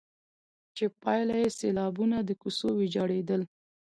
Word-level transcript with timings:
چي 0.75 0.85
پايله 1.01 1.35
يې 1.41 1.49
سيلابونه، 1.59 2.17
د 2.23 2.29
کوڅو 2.41 2.69
ويجاړېدل، 2.75 3.41